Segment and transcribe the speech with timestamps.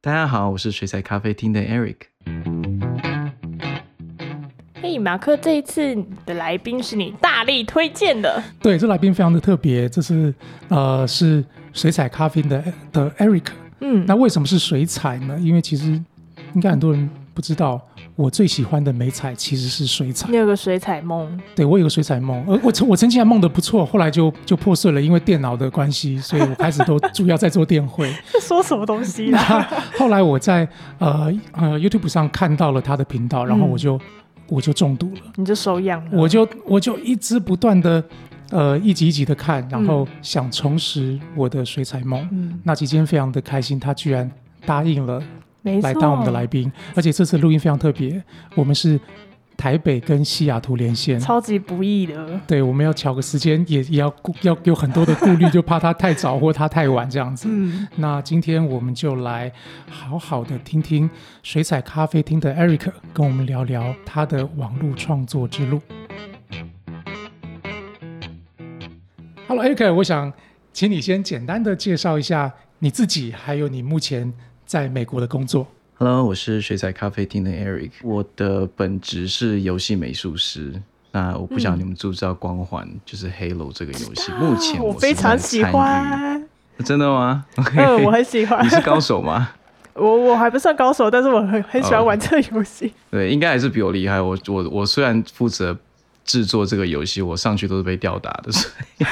[0.00, 1.96] 大家好，我是水彩咖啡厅的 Eric。
[4.80, 8.42] 嘿，马克，这一次的来宾是你大力推荐的。
[8.60, 10.34] 对，这来宾非常的特别，这是
[10.68, 12.62] 呃是水彩咖啡的
[12.92, 13.46] 的 Eric。
[13.80, 15.38] 嗯，那为什么是水彩呢？
[15.40, 15.86] 因为其实
[16.54, 17.08] 应该很多人
[17.38, 17.80] 不知道，
[18.16, 20.36] 我最喜欢的美彩其实是水彩你。
[20.36, 28.12] 有个水彩梦，对我有个水彩梦，呃，我曾我曾经还梦得不错，后来就就破碎了，因为电脑的关系，所以我开始都主要在做电绘。
[28.32, 29.38] 这 说什么东西呢？
[29.96, 34.00] 后来我在呃呃 YouTube 上看到了他的频道，然后我就、
[34.48, 35.20] 我就中毒了。
[35.36, 36.10] 你就手痒了。
[36.18, 38.02] 我就我就一直不断的
[38.50, 42.28] 呃一集一集的看，然后想重拾我的水彩梦。
[42.32, 44.28] 嗯，那今天非常的开心，他居然
[44.66, 45.22] 答应了
[45.82, 48.22] 来当我们的来宾，而且这次录音非常特别，
[48.54, 48.98] 我们是
[49.56, 51.18] 台北跟西雅图连线。
[51.18, 52.40] 超级不易的。
[52.46, 57.48] 对，我们要调个时间，也也要顾要有很多的顾虑，就怕他太早或他太晚这样子。
[57.50, 59.52] 嗯，那今天我们就来
[59.90, 61.10] 好好的听听
[61.42, 65.80] 水彩咖啡厅的 Eric 跟我们聊聊他的网络创作之路。
[69.48, 70.32] Hello，Eric，我想
[70.72, 74.32] 请你先简单的介绍一下你自己，还有你目前
[74.68, 75.66] 在美国的工作。
[75.94, 77.90] Hello，我是水彩咖啡厅的 Eric。
[78.02, 80.74] 我的本职是游戏美术师。
[81.10, 85.64] 那我不晓得你们知不知道《光环》就是 Halo 这个游戏，目前是我非常喜。
[85.64, 86.46] 欢。
[86.84, 88.68] 真的吗？OK，嗯，我很喜欢你。
[88.68, 89.50] 是高手吗？
[89.96, 92.92] 我我还不算高手，但是我很很喜欢玩这个游戏。
[93.10, 94.20] 对，应该还是比我厉害。
[94.20, 95.74] 我我我虽然负责
[96.26, 99.04] 制作这个游戏，我上去都是被吊打的，所以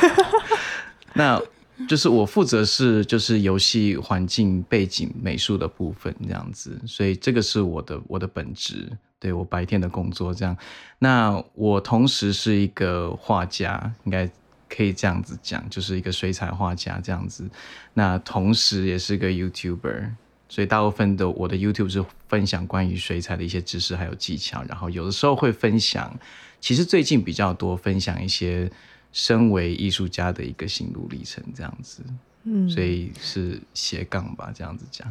[1.14, 1.40] 那
[1.88, 10.56] 就是我负责是就是游戏环境背景美术的部分这样子，所以这个是我的我的本职，对我白天的工作这样。
[10.98, 14.30] 那我同时是一个画家，应该
[14.68, 17.48] 可以这样子讲，就是一个水彩画家这样子。
[17.94, 20.10] 那同时也是个 YouTuber。
[20.48, 26.16] 所以大部分的我的 YouTube 是分享关于水彩的一些知识还有技巧，然后有的时候会分享，
[26.60, 28.70] 其实最近比较多分享一些
[29.16, 32.02] 身为艺术家的一个心路历程这样子，
[32.44, 35.08] 嗯，所以是斜杠吧，这样子讲。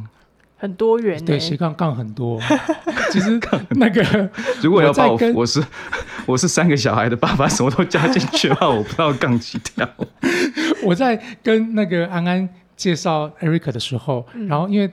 [0.57, 1.25] 很多元呢。
[1.25, 2.39] 对，斜杠杠很多。
[3.11, 3.39] 其实
[3.71, 4.29] 那个
[4.61, 5.59] 如果要把我我是
[6.27, 9.89] 我是三个小孩的爸爸，什么都加进去的话，我不知道杠几条。
[10.85, 14.91] 我在跟那个安安介绍 Eric 的时候，然后因为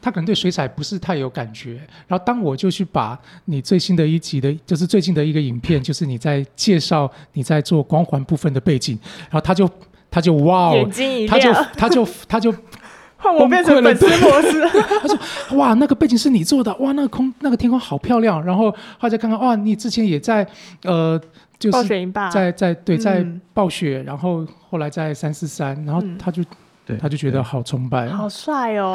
[0.00, 9.68] 他可能对水彩不是太有感觉，然后当我就去把你最新的一集的，就是最近的一个影片，就是你在介绍你在做光环部分的背景，然后他就
[10.10, 12.54] 他就哇哦眼，睛一他就亮，他就他就
[13.22, 14.62] 换我变成粉丝模式。
[15.00, 15.18] 他说
[15.58, 20.46] ：“哇，那个背景是你做的，哇，那个空那个天空好漂亮。”然后后来再看看，哇，你之前也在
[20.84, 21.20] 呃，
[21.58, 21.88] 就暴是
[22.32, 26.42] 在在对在嗯暴雪，然后后来在三四三，然后嗯他就、
[26.90, 28.94] 对他就觉得好崇拜，好帅哦，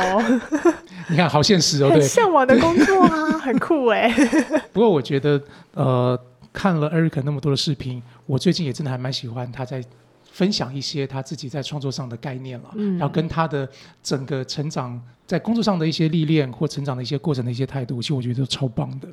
[1.09, 2.07] 你看好现实哦，很对。
[2.07, 4.09] 向往的工作啊， 很酷哎。
[4.71, 5.41] 不过我觉得
[5.73, 6.19] 呃，
[6.53, 9.83] 看了 Eric 那么多的视频，我最近也真的还蛮喜欢他在
[10.31, 13.67] 分享一些他自己在创作上的概念了，嗯然后跟他的
[14.03, 19.07] 整个成长在工作上的一些历练或成长的一些过程的一些态度，其实我觉得都超棒的。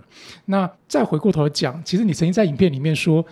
[0.47, 3.25] 那再回过头来讲，其实你曾经在影片里面说，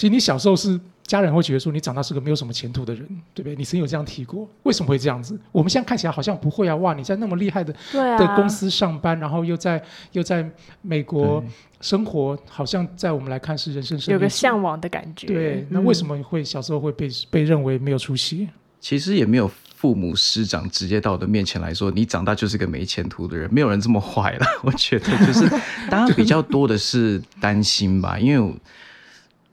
[0.00, 3.54] 其实你小时候是家人会觉得说你长大是个没有什么前途的人，对不对？
[3.54, 5.38] 你曾经有这样提过，为什么会这样子？
[5.52, 10.50] 我们现在看起来好像不会啊，哇，你在那么厉害的对啊，的公司上班，然后又在又在
[10.80, 11.44] 美国
[11.82, 15.26] 生活，好像在我们来看是人生有个向往的感觉。
[15.26, 18.48] 对，那嗯为什么会小时候会被被认为没有出息？
[18.80, 24.46] 其实也没有父母师长直接到我的面前来说，你长大就是个没前途的人，没有人这么坏了。
[24.62, 25.46] 我觉得就是
[25.90, 28.56] 大家比较多的是担心吧，因为我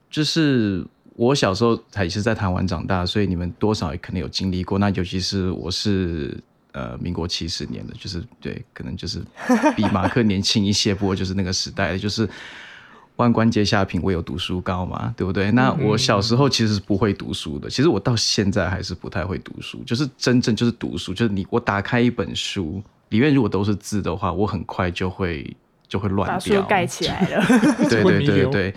[0.10, 0.86] 就是
[1.16, 4.80] 我小时候也是在台湾长大，所以你们多少也可能有经历过。
[4.80, 6.38] 那尤其是我是
[6.72, 9.22] 呃民国七十年的，就是对，可能就是
[9.76, 12.28] 比马克年轻一些，不过就是那个时代的，就是。
[13.18, 15.50] 万官皆下品，唯有读书高嘛，对不对？
[15.54, 22.80] 那我小时候其实是不会读书的，其实我到现在还是不太会读书，就是真正就是读书，就是你我打开一本书，
[23.10, 25.52] 里面如果都是字的话，我很快就会
[25.88, 26.62] 就会乱把书掉。
[26.64, 27.46] 盖起来了。
[27.90, 28.74] 对对对对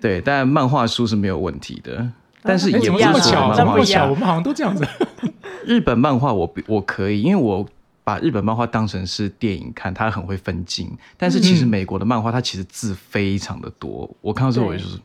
[0.00, 2.06] 对，但漫画书是没有问题的，
[2.42, 4.06] 但是也不是说么这么巧？
[4.10, 4.86] 我们好像都这样子。
[5.66, 7.66] 日本漫画我比我可以，因为我
[8.02, 10.90] 把日本漫画当成是电影看，它很会分镜。
[11.16, 14.08] 但是其实嗯美国的漫画，它其实字非常的多。
[14.20, 14.98] 我看到之后，我就是，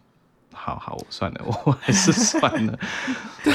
[0.54, 2.78] 好好算了，我还是算了。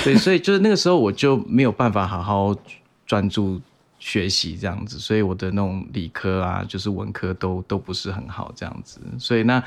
[0.03, 2.57] 对，所以就是那个时候我就没有办法好好
[3.05, 3.61] 专注
[4.05, 9.01] 学习这样子，所以我的那种理科啊，就是文科都都不是很好这样子。
[9.19, 9.65] 所以那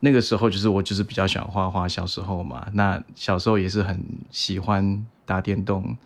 [0.00, 3.98] 那个时候就是我就是比较喜欢画画，小时候嘛，那小时候也是很
[4.30, 5.96] 喜欢打电动。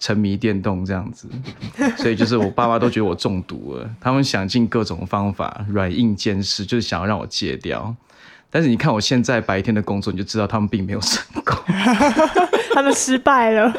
[0.00, 1.28] 沉迷电动这样子，
[1.96, 7.92] 所以就是我爸妈都觉得我中毒了，他们想尽各种方法，软硬兼施，就是想要让我戒掉。
[8.48, 11.56] 但是你看我现在白天的工作，你就知道他们并没有成功，
[12.78, 13.72] 他们失败了。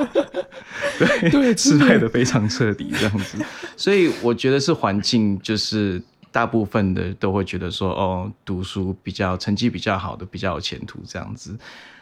[1.00, 3.38] 对对失败的非常彻底这样子。
[3.78, 6.02] 所以我觉得是环境，就是
[6.32, 11.58] 大部分的都会觉得说，哦，读书比较成绩比较好的，比较有前途这样子。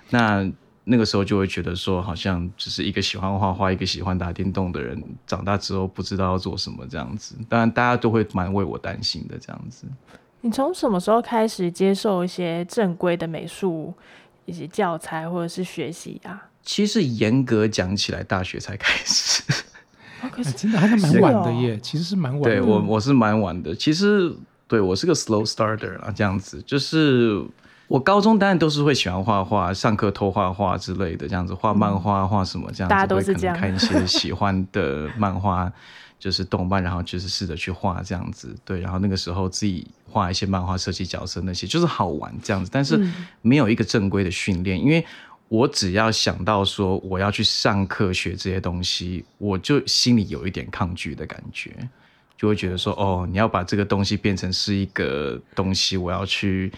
[0.09, 0.49] 那
[0.83, 7.35] 那个时候就会觉得说，好像只是一个喜欢画画、一个喜欢打电动的人，长大之后不知道要做什么这样子。
[7.47, 9.85] 当然，大家都会蛮为我担心的这样子。
[10.41, 13.93] 你从什么时候开始接受一些正规的美术
[14.45, 16.47] 以及教材或者是学习啊？
[16.67, 19.41] 其实严格讲起来，大学才开始。
[20.21, 22.49] 啊， 可哎是真的还是蛮晚的哦耶，其实是蛮晚的。
[22.49, 24.29] 对我我是蛮晚的，其实
[24.67, 27.41] 对我是个 slow starter 啊，这样子就是
[27.87, 35.71] 我高中当然都是会喜欢画画，上课偷画画之类的，这样子画漫画、画什么这样子，大家都是这样能看一些喜欢的漫画，
[36.19, 45.05] 就是动漫，然后就是试着去画这样子，对，然后那个时候自己画一些漫画、设计角色那些，就是好玩这样子，但是嗯没有一个正规的训练，因为。
[45.49, 51.71] 我只要想到说我要去上课学这些东西，我就心里有一点抗拒的感觉。
[52.37, 56.71] 就会觉得说，哦，你要把这个东西变成是一个东西，我要去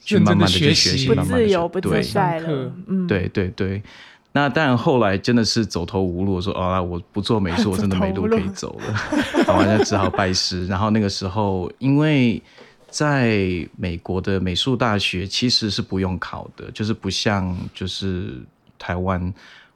[0.00, 2.72] 去慢慢的去学习，不慢慢地自由、不对自在了。
[2.88, 3.80] 嗯，对对对。
[4.32, 9.00] 那当然，后来真的是走投无路，说哦，我不做美术， 我真的没路可以走了，
[9.46, 10.66] 然后就只好拜师。
[10.66, 12.42] 然后那个时候，因为
[12.96, 18.40] 在美国的美术大学其实是不用考的，就是不像就是
[18.78, 19.20] 台湾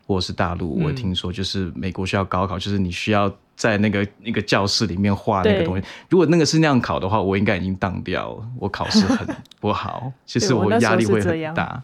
[0.06, 5.86] 或者是大陆，我嗯听说就是美国需要高考，就是你需要在那个那个教室里面画那个对东西。
[6.08, 9.28] 如果那个是那样考的话，我应该已经当掉了，我考试很
[9.60, 11.82] 不好， 其实我压力会很大。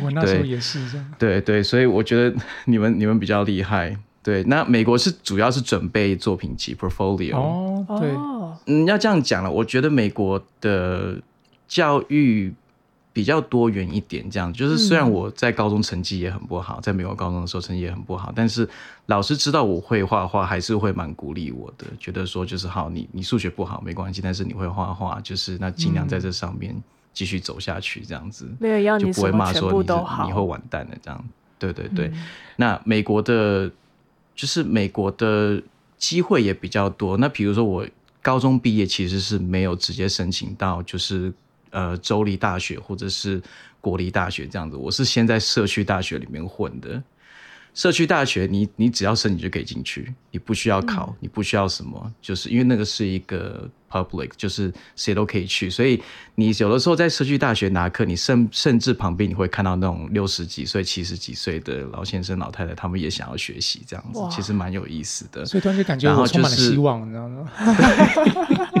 [0.00, 1.14] 我那时候对也是这样。
[1.18, 2.36] 对对，所以我觉得
[2.66, 3.96] 你们你们比较厉害。
[4.22, 7.36] 对，那美国是主要是准备作品集 portfolio。
[7.36, 11.16] 哦，对，哦，嗯，要这样讲了，我觉得美国的
[11.66, 12.52] 教育
[13.12, 18.68] 比较多元一点，这样就是虽然嗯我在高中成绩也很不好，在美国高中的时候成绩也很不好，但是
[19.06, 26.76] 老师知道我会画画，还是会蛮鼓励我的，觉得说就是好，你你数学不好没关系，但是你会画画，就是那尽量在这上面
[27.12, 28.46] 继续走下去，这样子。
[28.60, 31.24] 没有要就不会你什么全骂说你是部都好，你以后完蛋了这样。
[31.58, 32.26] 对对对，嗯
[32.56, 33.70] 那美国的，
[34.34, 35.62] 就是美国的
[35.96, 37.16] 机会也比较多。
[37.16, 37.86] 那比如说我
[38.22, 41.32] 高中毕业其实是没有直接申请到，就是
[41.70, 43.42] 呃州立大学或者是
[43.80, 47.02] 国立大学这样子，我是先在社区大学里面混的。
[47.74, 56.02] 社区大学你，你只要申请就可以进去，你不需要考，你不需要什么，就是因为那个是一个 public，就是谁都可以去，所以
[56.34, 65.46] 你有的时候在社区大学拿课，你甚甚至旁边你会看到那种六十几岁、七十几岁的老先生、老太太，他们也想要学习，这样子其实蛮有意思的。
[65.46, 67.48] 所以突然就感觉然后我充满了就是希望，你知道吗？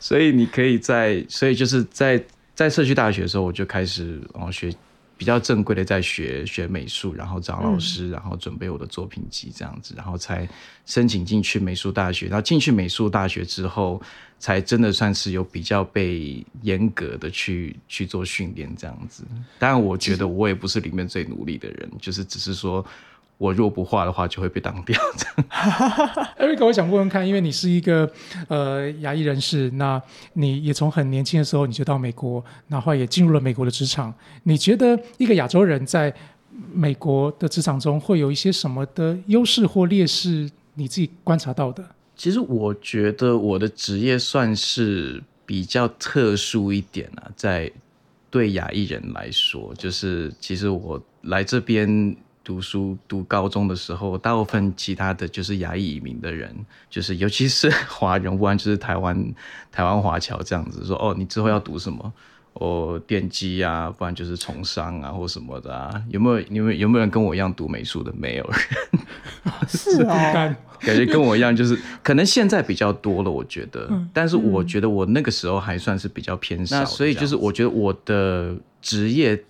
[0.00, 2.22] 所以你可以在，所以就是在
[2.54, 4.70] 在社区大学的时候，我就开始哦学
[5.16, 10.48] 比较正规的在学学美术，然后找老师，然后准备我的作品集这样子，然后才
[10.86, 12.26] 申请进去美术大学。
[12.26, 14.00] 然后进去美术大学之后，
[14.38, 19.24] 才真的算是有比较被严格的去去做训练这样子。
[19.58, 22.84] 当然，我觉得我也不是里面最努力的人，就是只是说。
[23.38, 24.98] 我若不画的话，就会被当掉。
[26.38, 28.10] Eric，我想问问看，因为你是一个
[28.48, 30.00] 呃牙医人士，那
[30.34, 34.14] 你也从很年轻的时候你就到美国，然后也进入了美国的职场。
[34.44, 36.14] 你觉得一个亚洲人在
[36.72, 40.50] 美国的职场中会有一些什么的优势或劣势？
[40.76, 41.84] 你自己观察到的？
[42.16, 47.70] 其实我觉得我的职业算是比较特殊一点啊，在
[48.30, 56.54] 对亚裔人来说，就是其实我来这边读书读高中的时候，大部分其他的就是亚裔移民的人，
[56.90, 59.34] 就是尤其是华人，不然就是台湾
[59.72, 62.12] 台湾华侨这样子说，哦，你之后要读什么？
[62.52, 66.00] 哦，电机啊，不然就是从商啊，或什么的啊。
[66.08, 68.12] 有没有有没有有没有人跟我一样读美术的？
[68.16, 68.60] 没有人。
[69.66, 79.42] 是哦， 感觉跟我一样，就是可能现在比较多了，我觉得，嗯但是我觉得我那个时候还算是比较偏少所以就是我觉得我的职业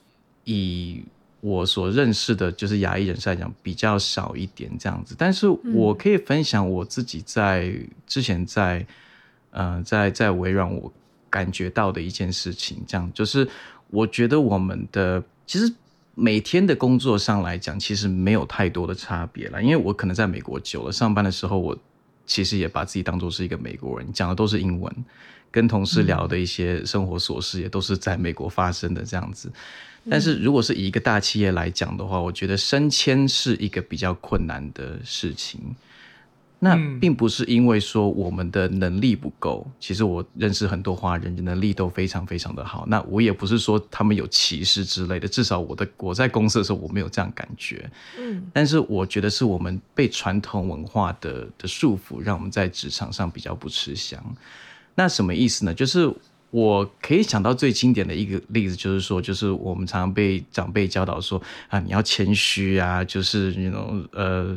[0.44, 1.02] 以
[1.44, 7.70] 我所认识的，就是牙医人士来讲比较少一点这样子，但是我可以分享我自己在
[8.06, 8.86] 之前在
[9.50, 10.90] 呃在在微软我
[11.28, 13.46] 感觉到的一件事情，这样就是
[13.90, 15.70] 我觉得我们的其实
[16.14, 19.62] 每天的工作上来讲，其实没有太多的差别了。
[19.62, 21.76] 因为我可能在美国久了，上班的时候我
[22.24, 24.90] 其实也把自己当做是一个美国人，讲的都是英文。
[25.54, 29.52] 跟同事聊的一些生活琐事，也都是在美国发生的这样子。
[30.10, 35.60] 但是如果是以一个大企业来讲的话，我觉得升迁是一个比较困难的事情。
[36.58, 42.84] 那并不是因为说我们的能力不够，其实我认识很多华人，能力都非常非常的好。
[42.88, 47.88] 那我也不是说他们有歧视之类的，至少我的我在公司的时候我没有这样感觉。
[48.18, 54.18] 嗯，但是我觉得是我们被传统文化的的束缚，让我们在职场上比较不吃香。
[54.94, 55.72] 那什么意思呢？
[55.74, 56.12] 就是
[56.50, 64.56] 我可以想到最经典的一个例子，就是说，就是我们常常被长辈教导说啊，你要谦虚啊，就是那种呃。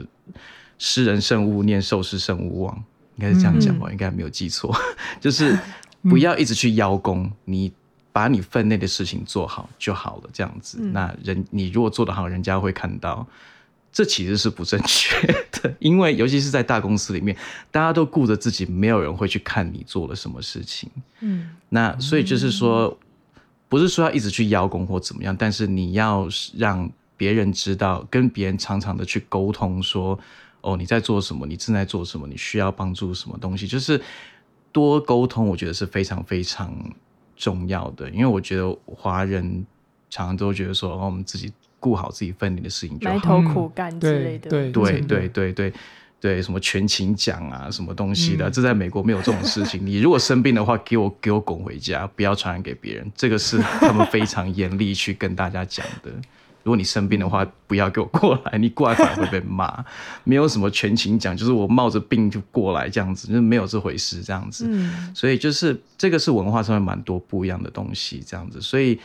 [0.79, 2.83] 施人圣勿念，受事圣勿忘，
[3.15, 3.89] 应该是这样讲吧？
[3.89, 4.71] 应该没有记错，
[5.19, 5.57] 就是
[6.03, 7.73] 不要一直去邀功，你
[8.11, 10.77] 把你分内的事情做好就好了，这样子。
[10.79, 13.25] 那人你如果做得好，人家会看到，
[13.97, 17.35] 这其实是不正确的， 因为尤其是在大公司里面，
[17.71, 20.87] 大家都顾着自己，没有人会去看你做了什么事情。
[21.21, 22.95] 嗯，那所以就是说，
[23.67, 26.87] 不是说要一直去邀功或怎么样，但是你要让
[27.17, 30.19] 别人知道，跟别人常常的去沟通说。
[30.61, 31.47] 哦，你在做什么？
[31.47, 32.27] 你正在做什么？
[32.27, 33.65] 你需要帮助什么东西？
[33.67, 33.99] 就是
[34.71, 36.71] 多沟通，我觉得是非常非常
[37.35, 38.07] 重要的。
[38.11, 39.65] 因为我觉得华人
[40.09, 44.49] 常常都觉得说，哦，我们自己顾好自己分内的事情就好，埋头苦干之类的。
[44.49, 45.73] 对对对对对
[46.19, 49.79] 对，什么全勤奖啊，什么东西的，这在美国没有这种事情。
[49.85, 53.11] 你如果生病的话，给我给我滚回家，不要传染给别人。
[53.15, 56.11] 这个是他们非常严厉去跟大家讲的。
[56.63, 59.85] 如果你生病的话，不要给我过来，你过来反而会被骂。
[60.25, 64.67] 没有什么全勤奖，就是我冒着病就过来这样子，就是没有这回事这样子。
[65.13, 68.59] 所以就是这个是文化上面蛮多不一样的东西这样子。
[68.59, 68.99] 所以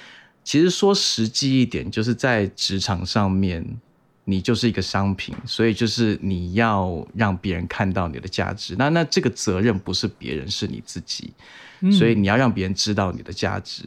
[0.45, 3.65] 其实说实际一点，就是在职场上面，
[4.25, 8.75] 你就是一个商品，所以就是你要让别人看到你的价值。
[8.77, 11.33] 那那这个责任不是别人，是你自己，
[11.93, 13.85] 所以你要让别人知道你的价值。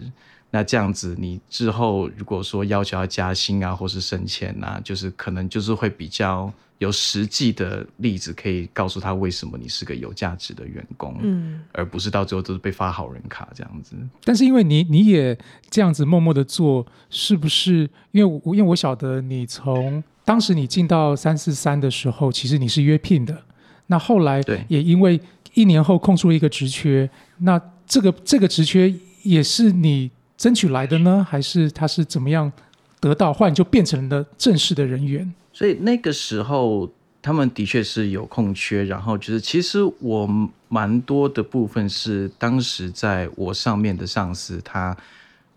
[0.55, 13.97] 那这样子，你之后如果说要求要加薪啊，或是升迁啊，就是可能就是会比较有实际的例子，可以告诉他为什么你是个有价值的员工，嗯，而不是到最后都是被发好人卡这样子。
[14.23, 15.37] 但是因为你你也
[15.69, 17.89] 这样子默默的做，是不是？
[18.13, 23.43] 因为我因为我晓得你从当时你进到三四三的时候，其实你是约聘的，
[23.87, 25.19] 那后来也因为
[25.53, 27.09] 一年后空出一个职缺，
[27.39, 28.93] 那这个这个职缺
[29.23, 30.11] 也是你。
[30.37, 32.51] 争取来的呢，还是他是怎么样
[32.99, 35.33] 得到，或者就变成了正式的人员？
[35.53, 40.29] 所以那个时候，他们的确是有空缺，然后就是其实我
[40.67, 44.95] 蛮多的部分是当时在我上面的上司，他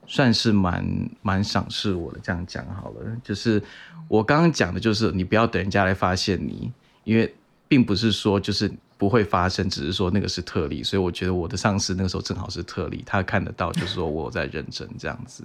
[0.07, 2.21] 算是蛮蛮赏识我的。
[2.23, 3.61] 这样讲好了，就是
[4.07, 6.71] 我刚刚讲的，就是你不要等人家来发现你，
[7.05, 7.35] 因为
[7.67, 8.71] 并不是说就是。
[8.99, 15.45] 不会发生，只是说那个是特例，所以我觉得我的上司那个时候正好是特例，他看得到，就是说我在认真这样子。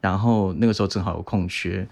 [0.00, 1.88] 然后那个时候正好有空缺，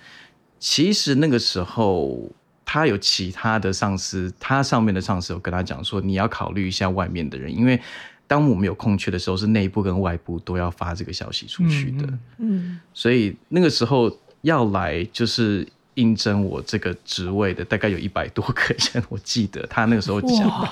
[0.58, 2.30] 其实那个时候
[2.64, 7.80] 他有其他的上司，他上面的上司有跟他讲说，你要考虑一下外面的人，因为
[8.26, 12.06] 当我们有空缺的时候，是内部跟外部都要发这个消息出去的。
[12.38, 15.66] 嗯，所以那个时候要来就是。
[15.94, 20.68] 应征我这个职位的大概有一百多个人，我记得他那个时候讲的。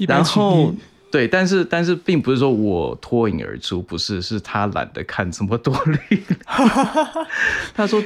[0.00, 0.74] 然后
[1.10, 6.22] 对，但是但是并不是说我脱颖而出，不是，是他懒得看这么多履
[7.74, 8.02] 他说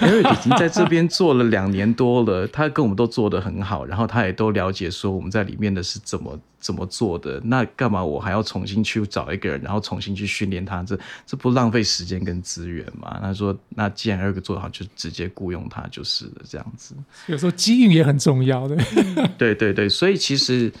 [0.00, 6.38] ，Eric 已经在这边做了两年多了，他跟我们都做得很好，然后他也都了解说我们在里面的是怎么。
[6.62, 7.40] 怎么做的？
[7.44, 10.80] 那干嘛我还要重新去找一个人，然后重新去训练他？
[10.84, 13.18] 这这不浪费时间跟资源吗？
[13.20, 16.94] 他说：“那既然二个做好，就直接雇佣他就是了。”这样子，
[17.26, 18.76] 有时候机遇也很重要的。
[19.36, 20.72] 对对对，所以其实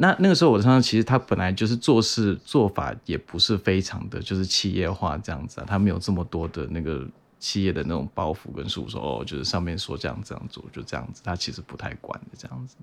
[0.00, 7.04] 那那个时候我的上其实他本来就是做事做法也不是非常的就是企业化这样子啊，他没有这么多的那个
[7.40, 12.76] 企业的那种包袱跟束说哦，就是上面说这样这样做就这样子，他其实不太管的这样子。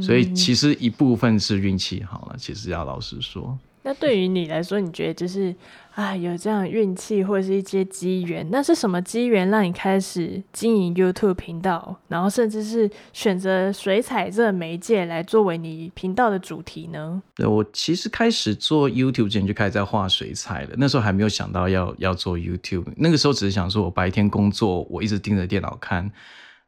[0.00, 3.56] 所以其实一部分是运气好了，其实要老实说。
[3.86, 5.54] 那对于你来说，你觉得就是
[5.94, 17.22] 啊，有这样运气或者是一些机缘，那是什么机缘让你开始经营 YouTube 频道，然后甚至是选择水彩这个媒介来作为你频道的主题呢？
[17.36, 26.10] 对我其实开始做 YouTube 之前就开始在画水彩了，那时候还没有想到要要做 YouTube，那个时候只是想说我白天工作，我一直盯着电脑看。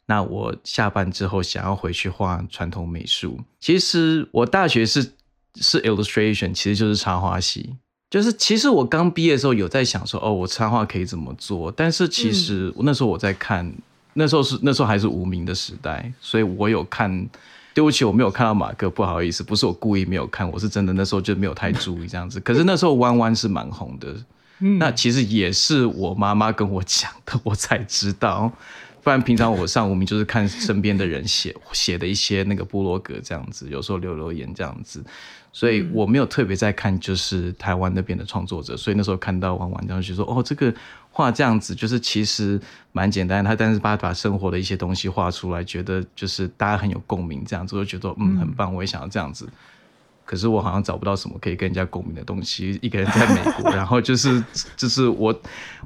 [0.06, 3.40] 那我下班之后想要回去画传统美术。
[3.58, 5.12] 其实我大学是
[5.56, 7.76] 是 illustration，其实就是插画系。
[8.10, 11.70] 就是其实我刚毕业的时候有在想说，哦，我插画可以怎么做？
[11.70, 13.70] 但是其实那时候我在看，
[14.14, 17.28] 那时候是那时候还是无名的时代，所以我有看
[17.74, 22.40] 对不起，我没有看到马克，不好意思，不是我故意没有看，我是真的那时候就没有太注意这样子。
[22.40, 24.16] 可是那时候弯弯是蛮红的，
[24.60, 28.50] 嗯那其实也是我妈妈跟我讲的，我才知道。
[29.00, 35.02] 不然平常我上无名就是看身边的人写写的一些那个部落格这样子，有时候留留言这样子，
[35.58, 40.72] 所以我没有特别在看就是台湾那边的创作者，所以那时候看到玩玩这样就说哦，这个
[41.10, 42.60] 画这样子就是其实
[42.92, 49.48] 蛮简单，他但是把把生活的一些东西画出来，觉得就是大家很有共鸣这样子，就觉得嗯很棒，我也想要这样子。
[50.24, 52.78] 可是我好像找不到什么可以跟人家共鸣的东西。
[52.80, 54.40] 一个人在美国，然后就是
[54.76, 55.34] 就是我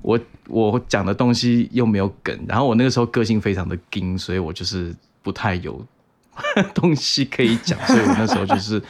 [0.03, 5.83] 我我讲的东西又没有梗，然后我那个时候个性非常的硬，所以我就是不太有
[6.75, 8.83] 东西可以讲，所以我那时候就是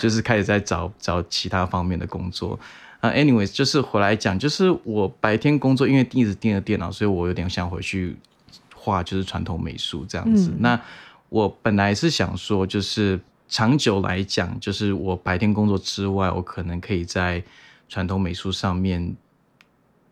[0.00, 2.58] 就是开始在找找其他方面的工作。
[3.00, 8.16] 啊、a n y w a y s 就是回来讲，就是我白天工作，因为一直盯着电脑，所以我有点想回去
[8.74, 10.50] 画，就是传统美术这样子。
[10.50, 10.80] 嗯那
[11.28, 17.42] 我本来是想说，就是长久来讲，就是我白天工作之外，我可能可以在
[17.88, 19.14] 传统美术上面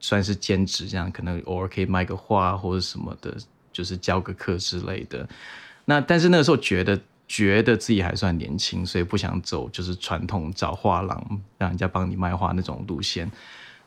[0.00, 3.35] 算是兼职，这样可能偶尔可以卖个画或者什么的，
[3.73, 5.26] 就是教个课之类的。
[5.85, 13.31] 那但是那个时候觉得觉得自己还算年轻，所以不想走就是传统找画廊让人家帮你卖画那种路线。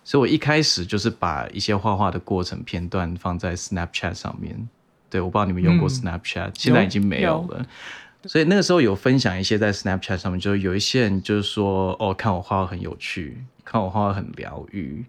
[0.04, 4.70] 所以我一开始就是把一些画画的过程片段放在 Snapchat 上面。
[5.10, 7.65] 对，我不知道你们用过嗯 Snapchat，、现在已经没有了。
[8.25, 15.06] 所以那个时候有分享一些在 Snapchat 上面，就是有一些人就是说，哦，看我画画很有趣，看我画画很疗愈。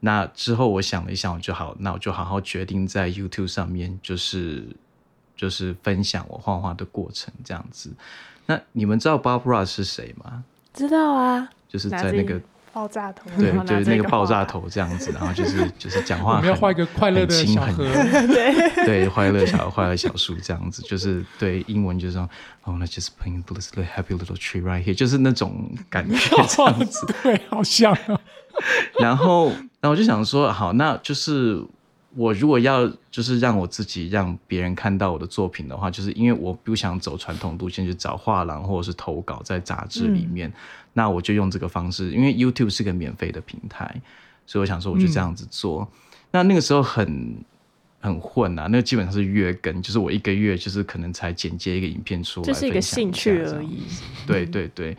[0.00, 4.64] 那之后我想了一想，我就好，那我就好好决定在 YouTube 上面，就是
[5.38, 7.90] 就是分享我画画的过程这样子。
[8.44, 10.44] 那你们知道 Bob Ross 是谁吗？
[10.74, 12.40] 知道啊，就是在那个
[12.72, 17.84] 爆炸头，对就是那个爆炸头这样子，然后就是就是讲话很我们要画一个快乐的很轻很小河，
[18.84, 22.28] 对，快乐小快乐小树这样子，就是对英文就是说
[22.62, 23.08] ，Oh, let's just
[23.54, 26.16] this little happy little tree right here，就是那种感觉
[26.46, 27.06] 这样子。
[27.22, 28.20] 对，好像啊，
[29.00, 29.48] 然后，
[29.80, 31.62] 然后我就想说，好，那就是
[32.16, 40.52] 我如果要就是让我自己让别人看到我的作品的话，就是因为我不想走传统路线，去找画廊或者是投稿在杂志里面，
[40.94, 44.00] 那我就用这个方式，因为 YouTube 是个免费的平台，
[44.46, 45.86] 所以我想说我就这样子做。
[46.30, 47.36] 那那个时候很
[48.00, 53.82] 很混啊，那个基本上是月更，就是我一个月就是可能才剪接一个影片出来，就是一个兴趣而已。
[54.26, 54.96] 对对对，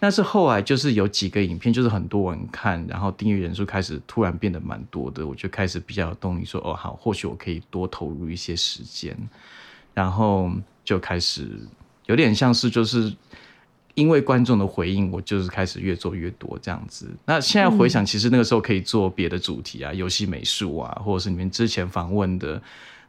[0.00, 9.16] 但是后来就是有几个影片，就是很多人看，然后订阅人数开始突然变得蛮多的，我就开始比较有动力说，哦好，或许我可以多投入一些时间，
[9.94, 10.50] 然后
[10.84, 11.48] 就开始
[12.06, 13.12] 有点像是就是。
[13.94, 17.10] 因为观众的回应，我就是开始越做越多这样子。
[17.26, 22.60] 那现在回想，其实那个时候可以做别的主题啊，游戏美术啊，或者是你们之前访问的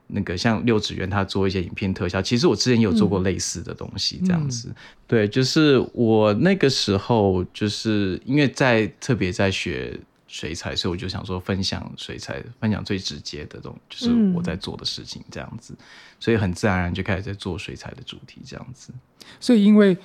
[0.07, 4.73] 那个像六指元他做一些影片特效，其实我之前也有做过类似的东西，这样子。
[5.07, 15.73] 对，就是我那个时候就是因为在特别在学水彩，所以我就想说分享水彩，分享最直接的东就是我在做的事情这样子，
[16.19, 18.91] 所以很自然而然就开始在做水彩的主题这样子。
[19.39, 19.97] 所以因为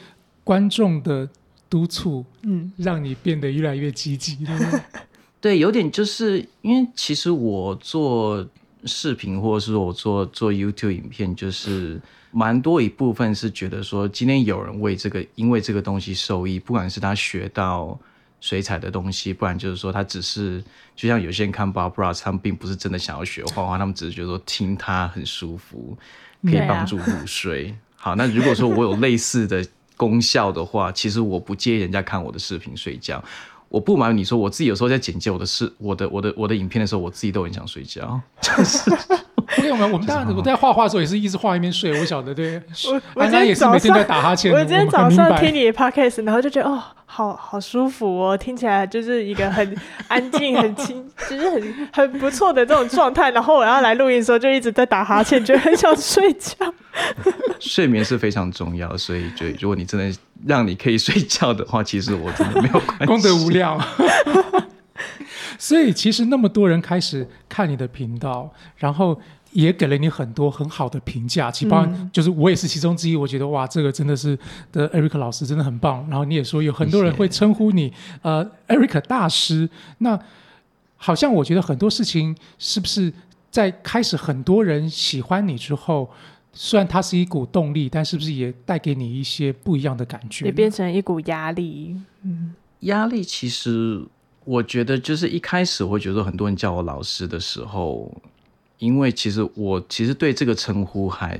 [0.48, 1.28] 观众的
[1.68, 4.80] 督促，嗯，让你变得越来越积极，对不对？
[5.42, 8.48] 对，有点就是因为其实我做
[8.84, 18.00] 视频或者是我做做 YouTube 影片，就是蛮多一部分是觉得说，今天有人为这个因为这个东西受益，不管是他学到
[18.40, 20.64] 水彩的东西，不然就是说他只是
[20.96, 25.94] 就像有些人看 Bob Ross，他们并不是真的想要学画画，他们只是觉得说听他很舒服，
[26.42, 27.76] 可以帮助入睡。
[27.96, 29.62] 好，那如果说我有类似的
[29.98, 33.22] 功效的话，其实我不介意人家看我的视频睡觉。
[33.68, 38.18] 我不瞒你说，我自己有时候在剪接我的视、我的、我的、我的影片的时候，我自己都很想睡觉。
[38.40, 38.90] 就 是
[39.58, 42.60] OK，我们我们当然我在画画的时候也是一直画一边睡，我晓得对。
[42.86, 53.30] 我我今天早也是每天在上打哈欠，我今天早上听你的 podcast，然后就觉得哦，好好舒服哦，听起来就是一个很安静、很轻， 就是很很不错的这种状态。
[53.30, 56.54] 然后我要来录音的时候，就一直在打哈欠，觉得很想睡觉。
[57.58, 63.06] 睡眠是非常重要，所以就如果你真的让你可以睡觉的话，其实我真的没有关系。
[63.06, 63.78] 功德无量。
[65.60, 69.20] 所以其实那么多人开始看你的频道，然后
[69.52, 73.16] 也给了你很多很好的评价，其包含就是我也是其中之一。
[73.16, 74.38] 我觉得哇，这个真的是
[74.70, 76.06] 的，Eric 老师真的很棒。
[76.08, 79.68] 然后你也说有很多人会称呼你呃 Eric 大师。
[79.98, 80.18] 那
[80.96, 83.12] 好像我觉得很多事情是不是
[83.50, 86.10] 在开始很多人喜欢你之后，
[86.52, 90.44] 虽然它是一股动力，但是不是也带给你一些不一样的感觉？
[90.44, 91.96] 也变成一股压力。
[92.22, 94.04] 嗯压力其实
[94.44, 98.12] 我觉得就是一开始我会觉得很多人叫我老师的时候，
[98.78, 101.38] 因为其实我其实对这个称呼还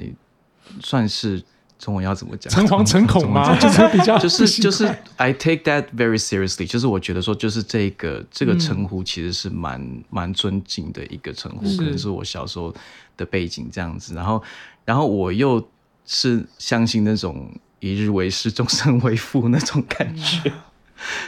[0.81, 1.43] 算是
[1.79, 2.53] 中文要怎么讲？
[2.53, 3.55] 诚惶诚恐吗？
[3.61, 4.85] 就是比较就是 就是
[5.17, 12.75] I take that very seriously，就是我觉得说，就是这个这个称呼其实是蛮蛮尊敬的一个称呼，可能是我小时候
[13.17, 14.43] 的背景这样子，然后
[14.85, 15.65] 然后我又
[16.05, 17.49] 是相信那种
[17.79, 20.53] 一日为师，终身为父那种感觉。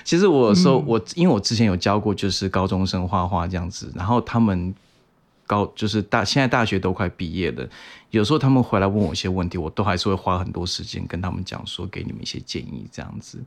[0.03, 4.75] 其实我有时候、嗯我因为我之前有教过就是高中生画画这样子，然后他们
[5.51, 7.69] 高就是大现在大学都快毕业了，
[8.11, 13.43] 有时候他们回来问我一些问题，我都还是会花很多时间跟他们讲说，给你们一些建议这样子。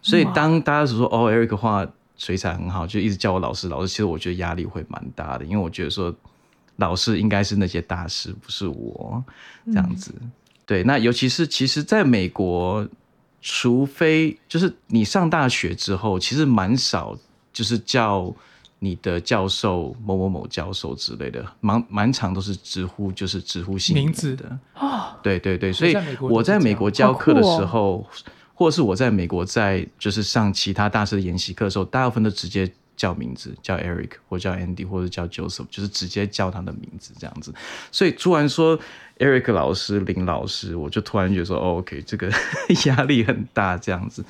[0.00, 1.84] 所以当大家说哦，Eric 画
[2.16, 6.14] 水彩很好，就一直叫我老师老师，其实我觉得压力会蛮大的，因为我觉得说
[6.76, 9.24] 老师应该是那些大师，不是我
[9.66, 10.14] 这样子。
[10.64, 12.86] 对，那尤其是其实在美国，
[13.42, 17.18] 除非就是你上大学之后，其实蛮少
[17.52, 18.32] 就是叫
[18.82, 24.34] 你的教授某某某教授之类的，满满场都是直呼就是直呼姓名字。
[24.34, 24.58] 的。
[24.72, 28.04] 啊，对对对，所以我在美国教课的时候，
[28.54, 37.50] 或者是我在美国在就是上其他大师的研习课的时候，大部分都直接叫名字，叫 Eric 或叫 Andy 或者叫 Joseph，就是直接叫他的名字这样子。
[37.90, 38.78] 所以突然说
[39.16, 42.30] Eric 老师、林老师，我就突然觉得说、哦、，OK，这个
[42.84, 44.22] 压力很大这样子。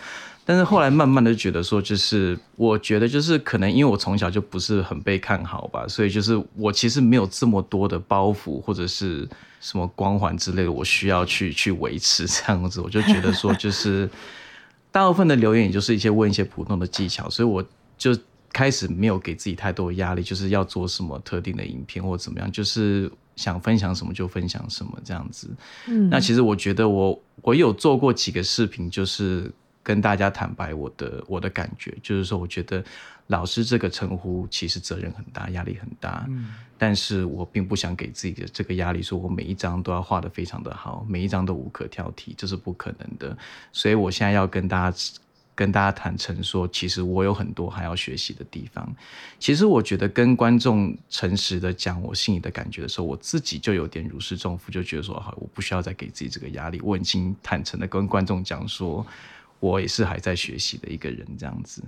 [0.44, 9.28] 但是后来慢慢的觉得说，就是我觉得就是可能因为我从小就不是很被看好吧，所以就是我其实没有这么多的包袱或者是
[9.60, 12.80] 什么光环之类的，我需要去去维持这样子。
[12.80, 14.08] 我就觉得说，就是
[14.92, 17.64] 大部分的留言也就是一些问一些普通的技巧，所以我
[17.98, 18.16] 就
[18.52, 25.48] 开始没有给自己太多的压力，就是要做什么特定的影片或怎么样，就是想分享什么就分享什么这样子。
[25.86, 29.50] 嗯，那其实我觉得我我有做过几个视频，就是
[29.82, 32.84] 跟大家坦白我的我的感觉，就是说我觉得
[33.28, 43.36] 老师这个称呼其实责任很大，压力很大，嗯但是我并不想给自己的这个压力，说我每一张都要画的非常的好，每一张都无可挑剔，这是不可能的。
[43.70, 44.98] 所以我现在要跟大家
[45.60, 48.96] 跟大家坦诚说，其实我有很多还要学习的地方。
[49.38, 59.06] 其实我觉得跟观众诚实的讲我心里的感觉的时候，我自己就有点如释重负，就觉得说，好，我不需要再给自己这个压力，我已经坦诚的跟观众讲说，
[59.58, 61.82] 我也是还在学习的一个人，这样子。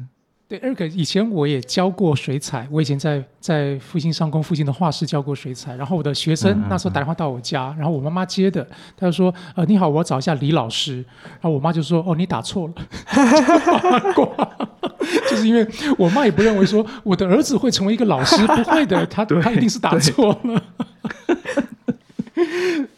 [0.52, 8.62] 对，Eric，以前我也教过水彩，我以前在在复兴上工附近的画室教过水彩，然后我的学生那时候打电话到我家，然后我妈妈接的，
[8.94, 10.96] 她就说：“呃，你好，我要找一下李老师。”
[11.40, 12.74] 然后我妈就说：“哦，你打错了。”
[15.30, 20.62] 就是因为我妈也不认为说我的儿子会成为一个老师，不会的，他他 一定是打错了。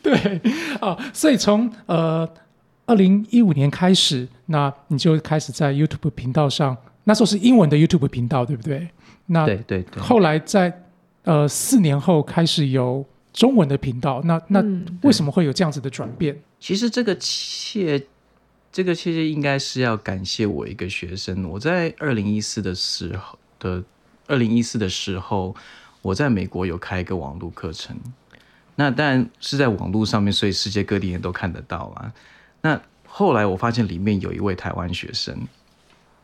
[0.03, 0.41] 对
[0.81, 2.29] 啊，所以从呃
[2.87, 8.89] 二零一五年开始，那你就开始在 YouTube 频道上，那时候是英文的 YouTube 频道，对不对？
[9.27, 10.03] 那对对对。
[10.03, 10.83] 后来在
[11.23, 16.39] 呃四年后开始有中文的频道，那那嗯为什么会有这样子的转变？
[16.61, 18.03] 其实这个切，
[18.73, 21.49] 这个切切应该是要感谢我一个学生。
[21.49, 23.83] 我在二零一四的时候的
[24.27, 25.55] 二零一四的时候，
[26.01, 27.97] 我在美国有开一个网络课程，
[28.77, 32.13] 那当然是在网络上面，所以世界各地人都看得到啦。
[32.63, 35.37] 那后来我发现里面有一位台湾学生，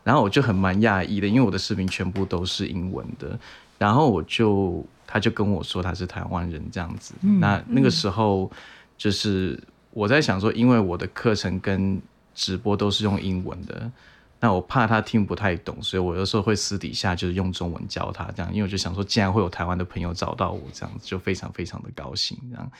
[0.03, 3.39] 然后我就很蛮讶异的，因为我的视频全部都是英文的，
[3.77, 7.13] 然后我就他就跟我说他是台湾人这样子。
[7.21, 8.49] 嗯那那个时候
[8.97, 9.61] 就是
[9.91, 12.01] 我在想说，因为我的课程跟
[12.33, 13.91] 直播都是用英文的，
[14.39, 22.71] 那我怕他听不太懂，所以我有时候会私底下就是用中文教他这样，因为我就想说，既然会有台湾的朋友找到我这样子，就非常非常的高兴这样。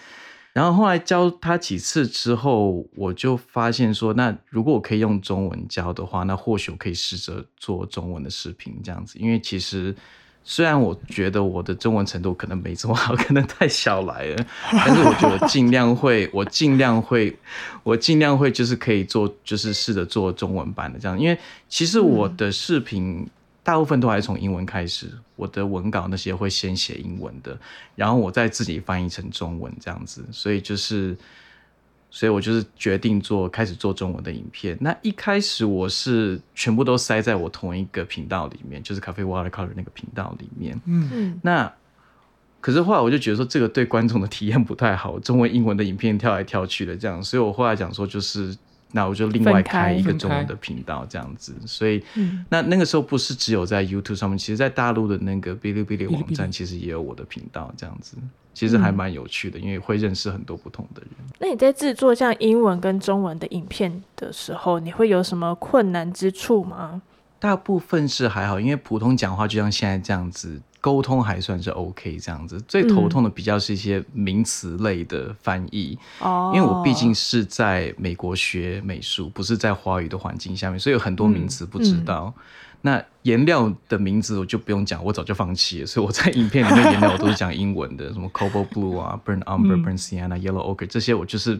[0.53, 9.17] 然后后来教他几次之后，我就发现说，那如果我可以用中文教的话，那或许我可以试着做中文的视频这样子。
[9.17, 9.95] 因为其实
[10.43, 17.33] 虽然我觉得我的中文程度可能没这么好， 可能太小来了，但是我觉得我尽量会，我尽量会，
[17.83, 21.17] 我尽量会就是可以做，就是试着做中文版的这样。
[21.17, 21.37] 因为
[21.69, 23.25] 其实我的视频。
[23.63, 27.57] 大部分都还是从英文开始，我的文稿那些会先写英文的，
[27.95, 31.15] 然后我再自己翻译成中文这样子，所以就是，
[32.09, 34.75] 所以我就是决定做开始做中文的影片。
[34.81, 40.81] 那一开始我是全部都塞在我同一个频道里面，就是 Cafe Watercolor 那个频道里面。
[40.85, 41.71] 嗯，嗯那
[42.59, 48.55] 可是后来我就觉得说，这个对观众的体验不太好，中文、英文的影片跳来跳去的这样，所以我后来讲说，就是
[48.93, 52.03] 那我就另外开开一个中文的频道这样子，所以。
[52.15, 58.17] 嗯那那个时候不是只有在 YouTube 上面，其实在大陆的那个哔哩哔哩网站，其实也有我的频道，这样子，
[58.53, 61.11] 其实还蛮有趣的，因为会认识很多不同的人。
[61.39, 67.01] 那你在制作像英文跟中文的影片的时候，你会有什么困难之处吗？
[67.39, 72.59] 大部分是还好，因为普通讲话就像现在这样子，沟通还算是 OK 这样子。
[72.67, 82.33] 最头痛的比较是一些名词类的翻译，哦，因为我毕竟是在美国学美术，不是在华语的环境下面，所以有很多名词不知道。
[82.83, 85.85] 那颜料的名字我就不用讲，我早就放弃了。
[85.85, 91.59] 所以我在影片里面颜料我都是讲英文的，什么 cobalt blue 啊，burn umber、burn sienna、yellow ochre 这些，我就是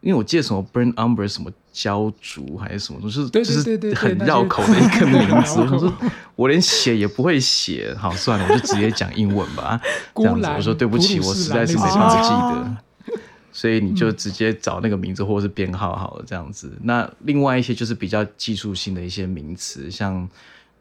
[0.00, 5.60] 因为我记得什么 burn umber 什么焦竹还是什么，就是就是很绕口的一个 名字。
[5.60, 5.92] 我想说，
[6.36, 9.80] 我连写也不会写，好算了，我就直接讲英文吧。
[10.14, 12.76] 这孤样子，我说对不起，我实在是没兰办法记得。
[13.50, 16.72] 所以你就直接找那个名字或者是编号好了，这样子。
[16.82, 20.28] 那另外一些就是比较技术性的一些名词，像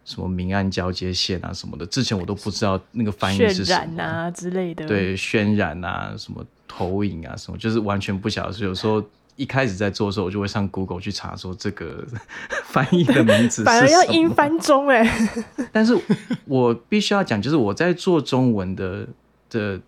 [0.05, 3.95] 什么明暗交接线啊什么的，之前我都不知道那个翻译是渲什么。
[3.95, 8.57] 染啊之类的，，对，渲染啊，什么投影啊，什么，就是完全不晓得。
[8.59, 9.03] 有时候
[9.35, 12.03] 一开始在做的时候，我就会上 Google 去查说这个
[12.65, 15.29] 翻译的名字是 反而要英翻中哎、
[15.71, 15.97] 但是
[16.45, 19.07] 我必须要讲，就是我在做中文的
[19.49, 19.79] 的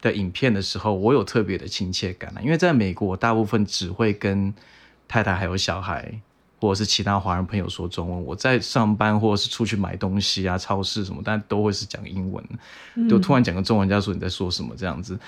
[0.00, 4.52] 的影片的时候，我有特别的亲切感啊，因为在美国，我大部分只会跟
[5.08, 6.20] 太太还有小孩，
[6.60, 8.24] 或者是其他华人朋友说中文。
[8.24, 12.42] 我在上班或者是出去买东西啊、超市什么，但都会是讲英文。
[13.08, 15.18] 就突然讲个中文，人家说你在说什么这样子，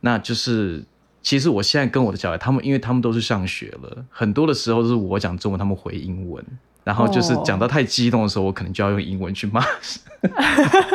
[0.00, 0.84] 那就是。
[1.20, 6.42] 其实我现在跟我的小孩，他们因为他们都是上学了，很多的时候都是我讲中文，他们回英文，
[6.84, 9.60] 然后就是哦讲到太激动的时候，我可能就要用英文去骂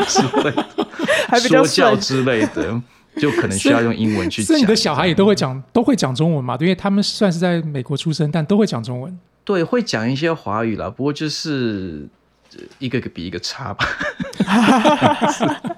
[0.08, 0.66] 之类的，
[1.28, 2.82] 还比较说教之类的，
[3.18, 4.48] 就可能需要用英文去讲。
[4.48, 6.58] 所以你的小孩也都会讲，都会讲中文嘛？
[6.60, 9.20] 因为他们算是在美国出生，但都会讲中文。
[9.44, 12.08] 对，会讲一些华语啦，不过就是
[12.54, 13.86] 呃一个比一个差吧。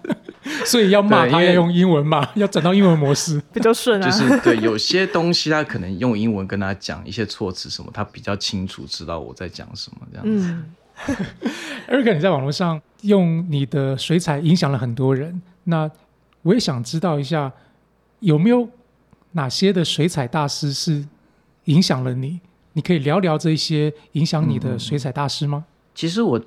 [0.65, 3.41] 所以要骂对因为他要用英文骂， 要转到英文模式。
[3.53, 10.47] 比较顺啊，就是对有些东西，他可能用英文跟他讲一些措辞什么，他比较清楚知道我在讲什么这样子。
[10.49, 10.65] 嗯
[11.89, 15.89] ，Eric，你在网络上用你的水彩影响了很多人，那
[16.43, 17.51] 我也想知道一下，
[18.19, 18.69] 有没有
[19.31, 21.05] 哪些的水彩大师是
[21.65, 22.39] 影响了你？
[22.73, 25.65] 你可以聊聊这些影响你的水彩大师吗？
[25.93, 26.41] 其实我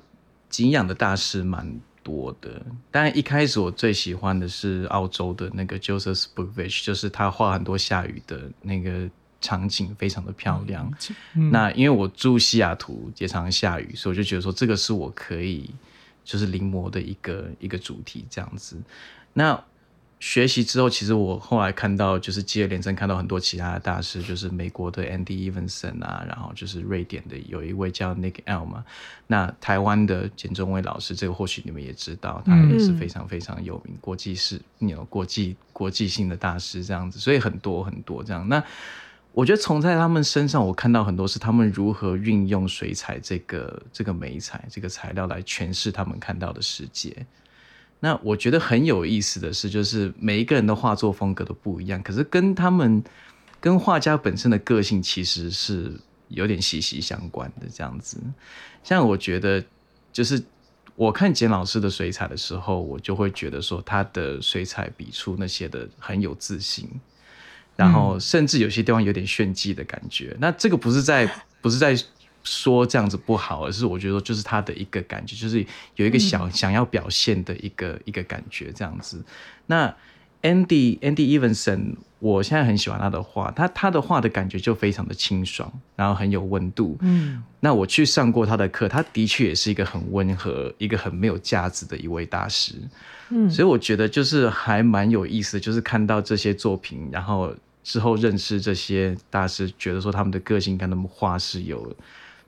[0.47, 1.79] 敬仰的大师蛮
[2.09, 9.07] 多的，当然一开始我最喜欢的是澳洲的那个 Joseph Spookvich，就是他画很多下雨的那个
[9.39, 10.91] 场景，非常的漂亮。
[11.35, 15.69] 嗯那因为我住西雅图，也常常下雨，所以我就觉得说这个是我可以
[16.23, 18.75] 就是临摹的一个一个主题这样子。
[19.31, 19.63] 那
[20.19, 28.83] 学习之后，其实我后来看到就是接二连三看到很多其他的大师，就是美国的 Andy Evenson 啊，然后就是瑞典的有一位叫 Nick L 嘛，
[29.27, 38.45] 那台湾的简中伟老师，这个或许你们也知道，他也是非常非常有名，国际是有国际国际性的大师这样子，所以很多很多这样。
[38.49, 38.61] 那
[39.31, 47.25] 我觉得从在他们身上，我看到很多是他们如何运用水彩这个这个美彩这个材料来诠释他们看到的世界。
[47.99, 53.03] 那我觉得很有意思的是，就是每一个人的画作风格都不一样，可是跟他们
[53.59, 55.93] 跟画家本身的个性其实是
[56.29, 58.17] 有点息息相关的这样子。
[58.83, 59.61] 像我觉得，
[60.13, 60.41] 就是
[60.95, 66.89] 我看简老师的水彩的时候，我就会觉得说他的水彩笔触那些的很有自信，
[67.75, 70.37] 然后甚至有些地方有点炫技的感觉。
[70.39, 71.29] 那这个不是在
[71.61, 71.93] 不是在
[72.49, 75.63] 说这样子不好，而是我觉得就是他的一个感觉，就是
[75.95, 79.23] 有一个想、想要表现的一个一个感觉这样子。
[79.67, 79.93] 那
[80.41, 86.97] Andy Andy Evenson，我现在很喜欢他的画，他他的画的感觉就非常的清爽，然后很有温度。
[87.01, 92.73] 嗯，那我去上过他的课，他的确也是一个很温和、一个很没有架子的一位大师。
[93.31, 101.95] 嗯所以我觉得就是还蛮有意思的，就是看到这些作品，然后之后认识这些大师，觉得说他们的个性跟他们画是有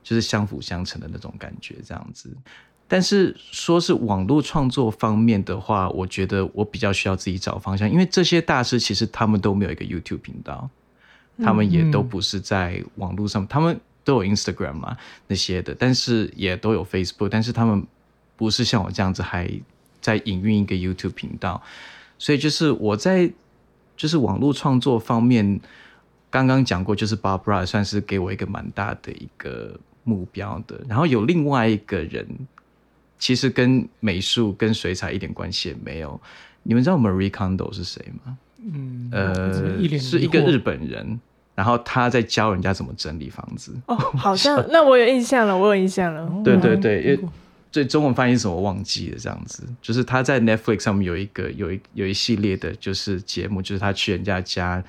[0.04, 2.30] 就是相辅相成的那种感觉，这样子。
[2.88, 10.70] 但是说是网络创作方面的话，我觉得我比较需要自己找方向，因为这些大师其实他们都没有一个 YouTube 频道，
[11.42, 17.88] 他们也都不是在网络上，他们都有 Instagram 嘛那些的，但是也都有 Facebook，但是他们
[18.36, 19.50] 不是像我这样子还
[20.02, 21.64] 在营运一个 YouTube 频道，
[22.20, 23.32] 所以就是我在
[23.96, 25.62] 就是网络创作方面，
[26.30, 32.28] 刚刚讲过，就是 Barbara 算是给我一个蛮大的一个目标的，然后有另外一个人，
[33.20, 36.20] 其实跟美术跟水彩一点关系也没有。
[36.64, 38.38] 你们知道 Marie Kondo 是谁吗？
[38.64, 41.20] 嗯，呃一，脸是一个日本人，
[41.56, 43.74] 然后他在教人家怎么整理房子。
[43.88, 46.32] 哦，好像 那我有印象了，我有印象了。
[46.44, 47.20] 对对对，因
[47.76, 54.84] 为中文翻译是什么我忘记了，这样子，就是他在 Netflix 上面有一个有一有一系列的，就是节目，就是他去人家家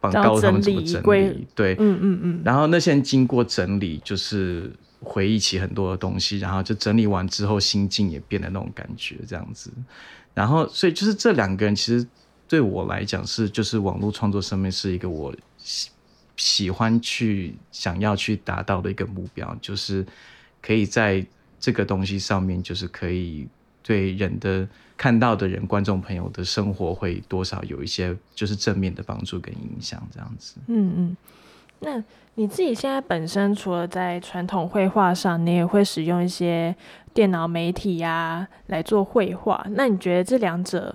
[0.00, 9.70] 帮告诉他们怎么整理，对，嗯嗯嗯，然后那些人经过整理，就是回忆起很多的东西，然后就整理完之后心境也变得那种感觉这样子。
[10.34, 12.06] 然后所以就是这两个人其实
[12.46, 15.90] 对我来讲是就是网络创作上面是一个我喜
[16.36, 20.06] 喜欢去想要去达到的一个目标，就是
[20.62, 21.26] 可以在
[21.58, 23.48] 这个东西上面就是可以
[23.82, 30.56] 对人的看到的人观众朋友的生活会多少有一些就是正面的帮助跟影响这样子。
[30.66, 31.16] 嗯嗯，
[31.78, 32.02] 那
[32.34, 36.74] 你自己现在本身除了在传统绘画上，你也会使用一些
[37.14, 39.64] 电脑媒体呀、来做绘画。
[39.70, 40.94] 那你觉得这两者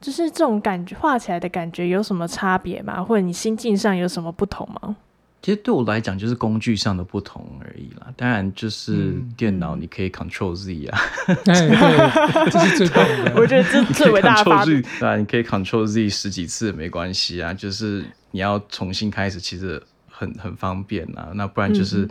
[0.00, 3.04] 就是这种感觉画起来的感觉有什么差别吗？
[3.04, 4.96] 或者你心境上有什么不同吗？
[5.42, 8.06] 其实对我来讲，就是工具上的不同而已啦。
[8.16, 11.00] 当然，就是电脑你可以 Control Z 啊，
[11.44, 13.34] 这是最棒的。
[13.36, 14.88] 我觉得这是最伟大的发 Control 明 Z，。
[15.00, 17.52] 对啊，你可以 Control Z 十几次也没关系啊。
[17.52, 21.32] 就是你要重新开始，其实很很方便啊。
[21.34, 22.10] 那不然就是、嗯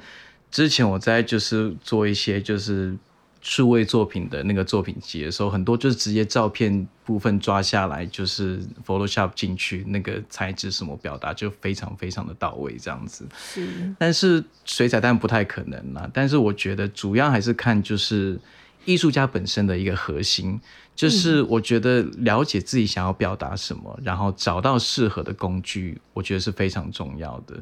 [0.52, 2.94] 之前我在就是做一些就是
[3.42, 13.28] 数位作品的那个作品集的时候，很多就是直接照片部分抓下来，就是 Photoshop 进去，那个材质什么表达就非常非常的到位，这样子。
[13.36, 16.10] 是，但是水彩当然不太可能啦。
[16.14, 18.40] 但是我觉得主要还是看就是
[18.86, 20.60] 艺术家本身的一个核心，
[20.96, 27.56] 就是我觉得了解自己想要表达什么，然后找到适合的工具，我觉得是非常重要的。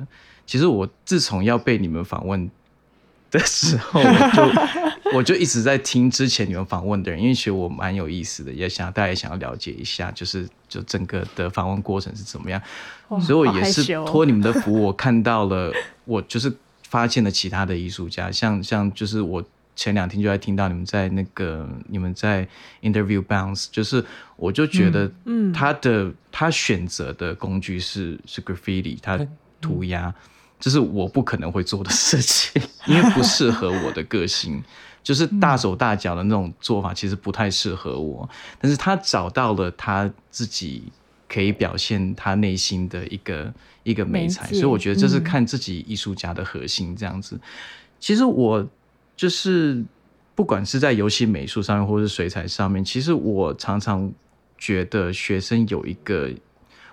[0.46, 2.50] 其实我自从要被你们访问
[3.32, 12.62] 的时候，我就我就一直在听之前你们访问的人，因为其实我蛮有意思的，也想大家也想要了解一下，就是就整个的访问过程是怎么样。
[13.10, 15.72] 哇所以我也是托你们的福，我看到了，
[16.06, 16.52] 我就是
[16.88, 19.44] 发现了其他的艺术家，像像就是我
[19.76, 22.48] 前两天就在听到你们在那个你们在
[22.82, 24.04] interview bounce，就是
[24.36, 29.28] 我就觉得，嗯他的、他选择的工具是是 graffiti，他嗯
[29.62, 30.14] 涂鸦，
[30.60, 34.64] 这是我不可能会做的事情，因为不适合我的个性。
[35.02, 38.30] 就是大手大脚的那种做法，其实不太适合我。
[38.60, 40.84] 但是他找到了他自己
[41.28, 43.52] 可以表现他内心的一个
[43.84, 47.40] 一个美彩，所以我觉得这是嗯看自己艺术家的核心这样子。
[47.98, 48.68] 其实我
[49.16, 49.84] 就是
[50.36, 54.12] 不管是在游戏美术上面，或是水彩上面，其实我常常
[54.58, 56.30] 觉得学生有一个，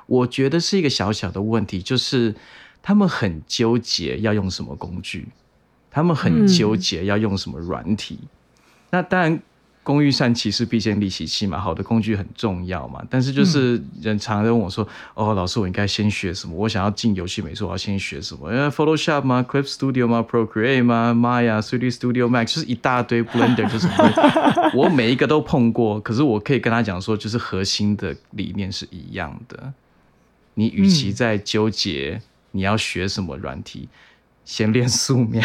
[0.06, 2.34] 我觉得是一个小小的问题，就是
[2.86, 5.26] 他们很纠结要用什么工具，
[5.90, 8.16] 他们很嗯纠结要用什么软体。
[8.90, 9.42] 那当然，
[9.82, 13.04] 工欲善其事，必先利其器嘛，好的工具很重要嘛。
[13.10, 16.54] 但是就是人常常问我说：“哦，老师，我应该先学什么？
[16.54, 18.54] 我想要进游戏美术，我要先学什么？
[18.54, 23.88] 因为 Photoshop 吗？Clip Studio 吗？Procreate 吗？Maya、3D Studio Max 就是一大堆 Blender 就是
[24.78, 25.98] 我每一个都碰过。
[25.98, 29.72] 可是我可以跟他讲说，就是核心的理念是一样的。
[30.54, 32.22] 你与其嗯在纠结
[32.56, 33.88] 你要学什么软体，
[34.44, 35.42] 先练素描。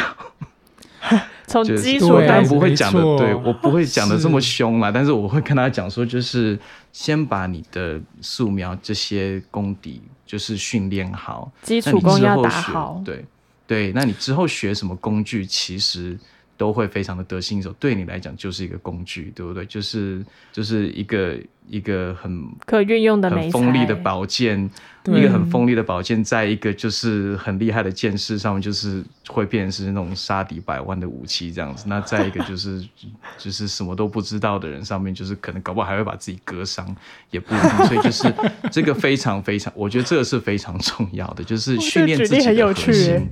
[1.48, 6.58] 就是从基础当然不会讲的对我不会讲的这么是凶啦，但是我会跟他讲说，就是
[6.94, 13.02] 先把你的素描这些功底就是训练好，基础功要打好。
[13.04, 13.26] 对
[13.68, 16.18] 对，那你之后学什么工具，其实
[16.62, 19.66] 都会非常的得心应手，对你来讲就是一个工具，对不对？
[19.66, 21.36] 就是就是一个
[21.68, 24.70] 一个很可运用的很美锋利的材宝剑，
[25.08, 31.86] 一个很锋利的宝剑，在一个就是很厉害的剑士上面，就是会变成是那种杀敌百万的武器这样子。
[31.88, 32.88] 那再一个就是
[33.40, 36.96] 就是什么都不知道的人上面，就是可能搞不好还会把自己割伤，
[37.32, 37.88] 也不一定。
[37.88, 38.32] 所以就是
[38.72, 43.28] 这个非常非常，我觉得这个是非常重要的，就是哇训练自己的核心。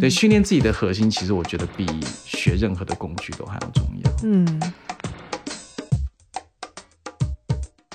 [0.00, 1.86] 对，训练自己的核心，其实我觉得比
[2.24, 4.10] 学任何的工具都还要重要。
[4.24, 4.60] 嗯，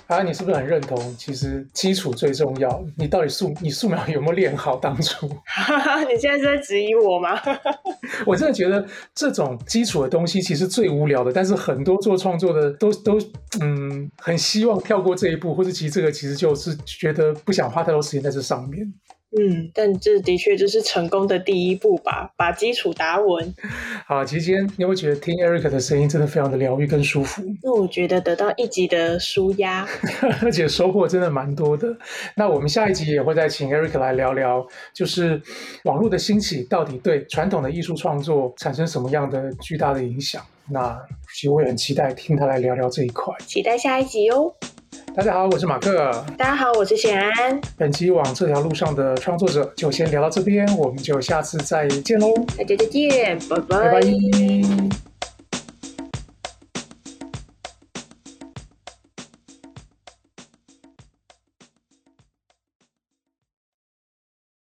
[0.08, 1.16] 啊，你是不是很认同？
[1.18, 2.84] 其实基础最重要。
[2.98, 4.78] 你到底素你素描有没有练好？
[4.78, 5.28] 当初
[6.10, 7.40] 你现在是在质疑我吗？
[8.26, 13.20] 我真的觉得这种基础的东西其实最无聊的，但是很多做创作的都都
[13.60, 18.94] 嗯很希望跳过这一步，或者其实这个其实就是觉得不想花太多时间在这上面。
[19.40, 23.56] 嗯，但这的确就是成功的第一步吧，把基础打稳。
[24.06, 27.42] 好，其实今天你有没有觉得听 Eric 的声音真的非常的疗愈跟舒服？
[27.64, 29.88] 那我觉得得到一集的舒压，
[30.44, 31.88] 而且收获真的蛮多的。
[32.36, 35.42] 那我们下一集也会再请 Eric 来聊聊，就是
[35.86, 40.42] 网络的兴起到底对传统的艺术创作产生什么样的巨大的影响。
[40.70, 40.98] 那
[41.34, 43.34] 其实我也很期待听他来聊聊这一块。
[43.46, 44.54] 期待下一集哦。
[45.14, 46.26] 大家好，我是马克。
[46.38, 53.60] 大家好，我是显安，本期往这条路上的创作者就先聊到这边，我们就下次再见喽，大家再见，拜。
[53.60, 54.02] 拜拜